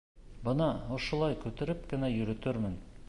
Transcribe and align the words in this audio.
Бына 0.47 0.69
ошолай 0.97 1.37
күтәреп 1.43 1.85
кенә 1.93 2.11
йөрөтөрмөн! 2.17 2.79